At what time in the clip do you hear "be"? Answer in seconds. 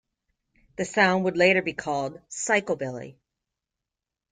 1.61-1.73